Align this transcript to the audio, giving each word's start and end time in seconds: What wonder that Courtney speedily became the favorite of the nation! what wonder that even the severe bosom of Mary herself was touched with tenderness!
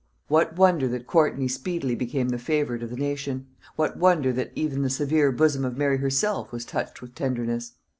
What 0.29 0.55
wonder 0.57 0.87
that 0.87 1.05
Courtney 1.05 1.47
speedily 1.47 1.93
became 1.93 2.29
the 2.29 2.39
favorite 2.39 2.81
of 2.81 2.89
the 2.89 2.95
nation! 2.95 3.45
what 3.75 3.97
wonder 3.97 4.33
that 4.33 4.51
even 4.55 4.81
the 4.81 4.89
severe 4.89 5.31
bosom 5.31 5.63
of 5.63 5.77
Mary 5.77 5.97
herself 5.97 6.51
was 6.51 6.65
touched 6.65 7.03
with 7.03 7.13
tenderness! 7.13 7.73